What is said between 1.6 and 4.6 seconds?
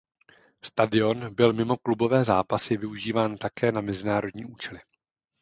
klubové zápasy využíván také na mezinárodní